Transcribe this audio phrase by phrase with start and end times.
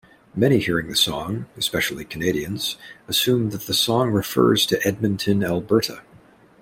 [0.35, 2.75] Many hearing the song, especially Canadians,
[3.07, 6.01] assume that the song refers to Edmonton, Alberta.